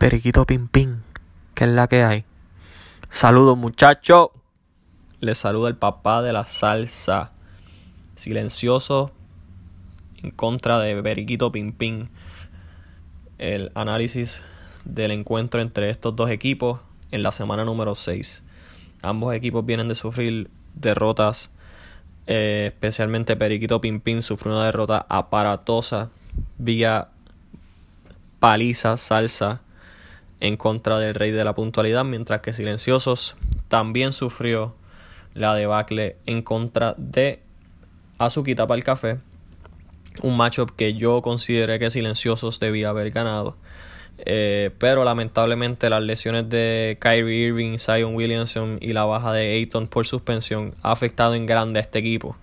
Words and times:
Periquito 0.00 0.46
Pim 0.46 0.66
Pim, 0.66 1.02
que 1.54 1.64
es 1.64 1.70
la 1.70 1.86
que 1.86 2.02
hay. 2.02 2.24
Saludos 3.10 3.58
muchachos. 3.58 4.28
Les 5.20 5.36
saluda 5.36 5.68
el 5.68 5.76
papá 5.76 6.22
de 6.22 6.32
la 6.32 6.46
salsa. 6.46 7.32
Silencioso 8.14 9.12
en 10.22 10.30
contra 10.30 10.80
de 10.80 11.02
Periquito 11.02 11.52
Pim 11.52 11.72
Pim. 11.72 12.08
El 13.36 13.72
análisis 13.74 14.40
del 14.86 15.10
encuentro 15.10 15.60
entre 15.60 15.90
estos 15.90 16.16
dos 16.16 16.30
equipos 16.30 16.80
en 17.10 17.22
la 17.22 17.30
semana 17.30 17.66
número 17.66 17.94
6. 17.94 18.42
Ambos 19.02 19.34
equipos 19.34 19.66
vienen 19.66 19.88
de 19.88 19.96
sufrir 19.96 20.48
derrotas. 20.72 21.50
Eh, 22.26 22.70
especialmente 22.72 23.36
Periquito 23.36 23.82
Pim 23.82 24.00
Pim 24.00 24.22
sufrió 24.22 24.54
una 24.54 24.64
derrota 24.64 25.04
aparatosa 25.10 26.08
vía 26.56 27.08
paliza, 28.38 28.96
salsa 28.96 29.60
en 30.40 30.56
contra 30.56 30.98
del 30.98 31.14
rey 31.14 31.30
de 31.30 31.44
la 31.44 31.54
puntualidad, 31.54 32.04
mientras 32.04 32.40
que 32.40 32.52
Silenciosos 32.52 33.36
también 33.68 34.12
sufrió 34.12 34.74
la 35.34 35.54
debacle 35.54 36.16
en 36.26 36.42
contra 36.42 36.94
de 36.96 37.40
Azuquita 38.18 38.66
para 38.66 38.78
el 38.78 38.84
café. 38.84 39.18
Un 40.22 40.36
matchup 40.36 40.72
que 40.76 40.94
yo 40.94 41.22
consideré 41.22 41.78
que 41.78 41.90
Silenciosos 41.90 42.58
debía 42.58 42.88
haber 42.88 43.10
ganado. 43.10 43.56
Eh, 44.26 44.70
pero 44.78 45.04
lamentablemente 45.04 45.88
las 45.88 46.02
lesiones 46.02 46.48
de 46.48 46.98
Kyrie 47.00 47.48
Irving, 47.48 47.78
Zion 47.78 48.14
Williamson 48.14 48.78
y 48.80 48.92
la 48.92 49.04
baja 49.04 49.32
de 49.32 49.54
Ayton 49.54 49.86
por 49.86 50.06
suspensión 50.06 50.74
ha 50.82 50.92
afectado 50.92 51.34
en 51.34 51.46
grande 51.46 51.78
a 51.78 51.82
este 51.82 52.00
equipo. 52.00 52.36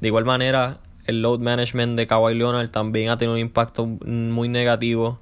De 0.00 0.08
igual 0.08 0.24
manera, 0.24 0.78
el 1.04 1.20
load 1.20 1.40
management 1.40 1.98
de 1.98 2.06
Kawhi 2.06 2.34
Leonard 2.34 2.70
también 2.70 3.10
ha 3.10 3.18
tenido 3.18 3.34
un 3.34 3.40
impacto 3.40 3.84
muy 3.86 4.48
negativo 4.48 5.20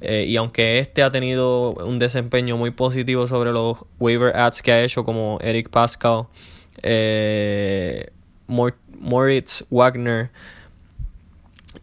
eh, 0.00 0.24
y 0.28 0.36
aunque 0.36 0.78
este 0.78 1.02
ha 1.02 1.10
tenido 1.10 1.70
un 1.72 1.98
desempeño 1.98 2.56
muy 2.56 2.70
positivo 2.70 3.26
sobre 3.26 3.52
los 3.52 3.78
waiver 3.98 4.36
ads 4.36 4.62
que 4.62 4.72
ha 4.72 4.82
hecho, 4.82 5.04
como 5.04 5.38
Eric 5.40 5.70
Pascal, 5.70 6.26
eh, 6.82 8.10
Moritz 8.46 9.64
Wagner 9.70 10.30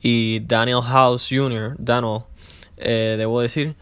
y 0.01 0.41
Daniel 0.41 0.81
House 0.81 1.27
Jr., 1.29 1.75
Daniel, 1.79 2.21
eh, 2.77 3.15
debo 3.17 3.41
decir, 3.41 3.75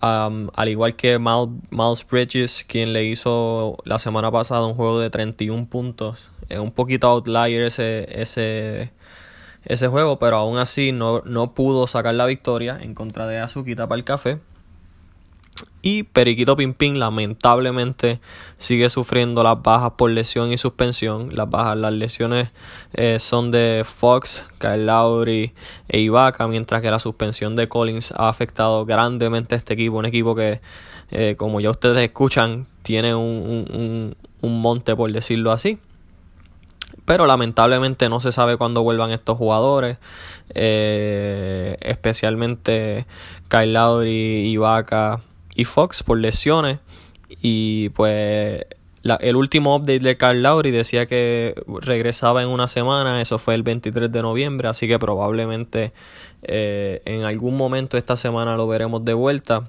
al 0.00 0.68
igual 0.68 0.96
que 0.96 1.18
Miles 1.18 2.06
Bridges, 2.10 2.64
quien 2.68 2.92
le 2.92 3.04
hizo 3.04 3.78
la 3.84 3.98
semana 3.98 4.30
pasada 4.30 4.66
un 4.66 4.74
juego 4.74 5.00
de 5.00 5.08
31 5.08 5.66
puntos, 5.66 6.30
es 6.48 6.58
un 6.58 6.72
poquito 6.72 7.08
outlier 7.08 7.62
ese, 7.62 8.06
ese 8.10 8.92
ese 9.64 9.88
juego, 9.88 10.18
pero 10.18 10.36
aún 10.36 10.58
así 10.58 10.92
no, 10.92 11.22
no 11.24 11.54
pudo 11.54 11.86
sacar 11.86 12.14
la 12.14 12.26
victoria 12.26 12.78
en 12.80 12.94
contra 12.94 13.26
de 13.26 13.38
Azuquita 13.38 13.88
para 13.88 13.98
el 13.98 14.04
café. 14.04 14.40
Y 15.82 16.04
Periquito 16.04 16.56
Pimpín 16.56 16.98
lamentablemente 16.98 18.18
sigue 18.56 18.88
sufriendo 18.88 19.42
las 19.42 19.62
bajas 19.62 19.92
por 19.98 20.10
lesión 20.10 20.50
y 20.50 20.56
suspensión. 20.56 21.28
Las 21.34 21.50
bajas, 21.50 21.76
las 21.76 21.92
lesiones 21.92 22.52
eh, 22.94 23.18
son 23.18 23.50
de 23.50 23.84
Fox, 23.84 24.44
Kyle 24.58 24.86
Lowry 24.86 25.52
e 25.88 26.00
Ibaka, 26.00 26.48
mientras 26.48 26.80
que 26.80 26.90
la 26.90 26.98
suspensión 26.98 27.54
de 27.54 27.68
Collins 27.68 28.12
ha 28.16 28.30
afectado 28.30 28.86
grandemente 28.86 29.54
a 29.54 29.58
este 29.58 29.74
equipo. 29.74 29.98
Un 29.98 30.06
equipo 30.06 30.34
que, 30.34 30.62
eh, 31.10 31.34
como 31.36 31.60
ya 31.60 31.68
ustedes 31.68 32.02
escuchan, 32.02 32.66
tiene 32.82 33.14
un, 33.14 33.66
un, 33.70 34.16
un 34.40 34.60
monte, 34.62 34.96
por 34.96 35.12
decirlo 35.12 35.52
así. 35.52 35.78
Pero 37.04 37.26
lamentablemente 37.26 38.08
no 38.08 38.20
se 38.20 38.32
sabe 38.32 38.56
cuándo 38.56 38.82
vuelvan 38.82 39.12
estos 39.12 39.36
jugadores. 39.36 39.98
Eh, 40.54 41.76
especialmente 41.80 43.06
Kyle 43.48 43.72
Lowry, 43.72 44.50
Ibaka 44.50 45.20
y 45.54 45.64
Fox 45.64 46.02
por 46.02 46.18
lesiones. 46.18 46.78
Y 47.42 47.90
pues 47.90 48.64
el 49.20 49.36
último 49.36 49.76
update 49.76 50.00
de 50.00 50.16
Kyle 50.16 50.42
Lowry 50.42 50.70
decía 50.70 51.06
que 51.06 51.54
regresaba 51.82 52.42
en 52.42 52.48
una 52.48 52.68
semana. 52.68 53.20
Eso 53.20 53.38
fue 53.38 53.54
el 53.54 53.62
23 53.62 54.10
de 54.10 54.22
noviembre. 54.22 54.68
Así 54.68 54.88
que 54.88 54.98
probablemente 54.98 55.92
eh, 56.42 57.02
en 57.04 57.24
algún 57.24 57.56
momento 57.56 57.98
esta 57.98 58.16
semana 58.16 58.56
lo 58.56 58.66
veremos 58.66 59.04
de 59.04 59.14
vuelta 59.14 59.64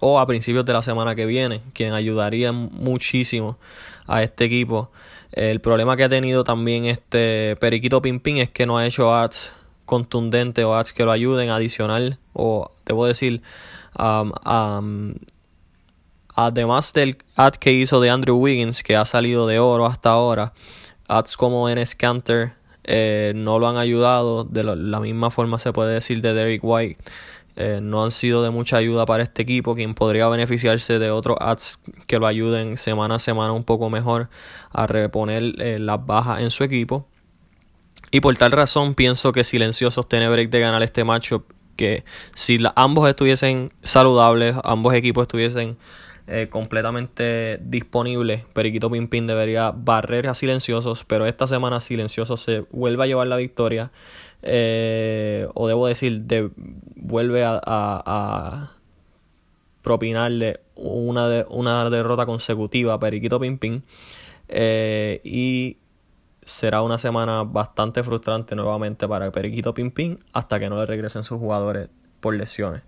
o 0.00 0.18
a 0.18 0.26
principios 0.26 0.64
de 0.64 0.72
la 0.72 0.82
semana 0.82 1.14
que 1.14 1.26
viene, 1.26 1.60
quien 1.74 1.92
ayudaría 1.92 2.52
muchísimo 2.52 3.58
a 4.06 4.22
este 4.22 4.44
equipo. 4.44 4.90
El 5.32 5.60
problema 5.60 5.96
que 5.96 6.04
ha 6.04 6.08
tenido 6.08 6.42
también 6.42 6.86
este 6.86 7.56
Periquito 7.56 8.02
Pimpín 8.02 8.38
es 8.38 8.50
que 8.50 8.66
no 8.66 8.78
ha 8.78 8.86
hecho 8.86 9.14
ads 9.14 9.52
contundentes 9.90 10.64
o 10.64 10.74
ads 10.74 10.92
que 10.92 11.04
lo 11.04 11.12
ayuden 11.12 11.50
adicional 11.50 12.18
o 12.32 12.70
debo 12.86 13.06
decir 13.06 13.42
um, 13.98 14.32
um, 14.48 15.14
además 16.34 16.92
del 16.92 17.18
ad 17.34 17.54
que 17.54 17.72
hizo 17.72 18.00
de 18.00 18.08
Andrew 18.08 18.36
Wiggins 18.36 18.84
que 18.84 18.94
ha 18.94 19.04
salido 19.04 19.48
de 19.48 19.58
oro 19.58 19.86
hasta 19.86 20.10
ahora 20.10 20.52
ads 21.08 21.36
como 21.36 21.68
en 21.68 21.84
Scanter 21.84 22.52
eh, 22.84 23.32
no 23.34 23.58
lo 23.58 23.68
han 23.68 23.78
ayudado 23.78 24.44
de 24.44 24.62
la 24.62 25.00
misma 25.00 25.30
forma 25.30 25.58
se 25.58 25.72
puede 25.72 25.94
decir 25.94 26.22
de 26.22 26.34
Derek 26.34 26.62
White 26.62 27.02
eh, 27.60 27.80
no 27.82 28.02
han 28.02 28.10
sido 28.10 28.42
de 28.42 28.48
mucha 28.48 28.78
ayuda 28.78 29.04
para 29.04 29.22
este 29.22 29.42
equipo, 29.42 29.74
quien 29.74 29.94
podría 29.94 30.26
beneficiarse 30.28 30.98
de 30.98 31.10
otros 31.10 31.36
ads 31.40 31.78
que 32.06 32.18
lo 32.18 32.26
ayuden 32.26 32.78
semana 32.78 33.16
a 33.16 33.18
semana 33.18 33.52
un 33.52 33.64
poco 33.64 33.90
mejor 33.90 34.30
a 34.72 34.86
reponer 34.86 35.60
eh, 35.60 35.78
las 35.78 36.06
bajas 36.06 36.40
en 36.40 36.50
su 36.50 36.64
equipo. 36.64 37.06
Y 38.10 38.20
por 38.20 38.34
tal 38.38 38.52
razón 38.52 38.94
pienso 38.94 39.32
que 39.32 39.44
Silenciosos 39.44 40.08
tiene 40.08 40.30
break 40.30 40.48
de 40.48 40.60
ganar 40.60 40.82
este 40.82 41.04
matchup, 41.04 41.52
que 41.76 42.02
si 42.34 42.58
ambos 42.76 43.06
estuviesen 43.06 43.68
saludables, 43.82 44.56
ambos 44.64 44.94
equipos 44.94 45.22
estuviesen 45.22 45.76
eh, 46.26 46.48
completamente 46.50 47.58
disponibles, 47.62 48.44
Periquito 48.52 48.90
Pimpín 48.90 49.26
debería 49.26 49.70
barrer 49.70 50.28
a 50.28 50.34
Silenciosos, 50.34 51.04
pero 51.04 51.26
esta 51.26 51.46
semana 51.46 51.80
Silenciosos 51.80 52.40
se 52.40 52.60
vuelve 52.70 53.04
a 53.04 53.06
llevar 53.06 53.26
la 53.26 53.36
victoria 53.36 53.90
eh, 54.42 55.48
o 55.54 55.68
debo 55.68 55.86
decir, 55.86 56.22
de, 56.22 56.50
vuelve 56.56 57.44
a, 57.44 58.70
propinarle 59.82 60.60
una, 60.74 61.28
de, 61.28 61.46
una 61.48 61.88
derrota 61.88 62.26
consecutiva 62.26 62.94
a 62.94 62.98
Periquito 62.98 63.40
Pimpín. 63.40 63.84
Eh, 64.48 65.20
y 65.22 65.78
será 66.42 66.82
una 66.82 66.98
semana 66.98 67.44
bastante 67.44 68.02
frustrante 68.02 68.56
nuevamente 68.56 69.06
para 69.06 69.30
Periquito 69.30 69.74
Pimpín 69.74 70.18
hasta 70.32 70.58
que 70.58 70.68
no 70.68 70.76
le 70.76 70.86
regresen 70.86 71.24
sus 71.24 71.38
jugadores 71.38 71.90
por 72.20 72.34
lesiones. 72.34 72.82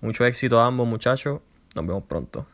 Mucho 0.00 0.24
éxito 0.24 0.58
a 0.60 0.66
ambos 0.66 0.88
muchachos. 0.88 1.40
Abbiamo 1.74 2.00
pronto. 2.00 2.46